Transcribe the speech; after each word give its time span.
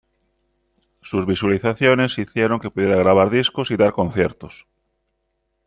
Sus 1.03 1.27
visualizaciones 1.27 2.17
hicieron 2.17 2.59
que 2.59 2.71
pudiera 2.71 2.95
grabar 2.95 3.29
discos 3.29 3.69
y 3.69 3.75
dar 3.77 3.93
conciertos. 3.93 4.65